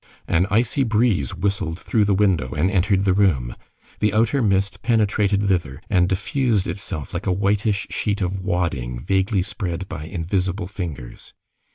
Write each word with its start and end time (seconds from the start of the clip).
An 0.27 0.47
icy 0.49 0.81
breeze 0.81 1.35
whistled 1.35 1.77
through 1.79 2.05
the 2.05 2.15
window 2.15 2.53
and 2.55 2.71
entered 2.71 3.05
the 3.05 3.13
room. 3.13 3.55
The 3.99 4.15
outer 4.15 4.41
mist 4.41 4.81
penetrated 4.81 5.47
thither 5.47 5.79
and 5.91 6.09
diffused 6.09 6.65
itself 6.65 7.13
like 7.13 7.27
a 7.27 7.31
whitish 7.31 7.85
sheet 7.91 8.19
of 8.19 8.43
wadding 8.43 8.99
vaguely 8.99 9.43
spread 9.43 9.87
by 9.87 10.05
invisible 10.05 10.65
fingers. 10.65 11.33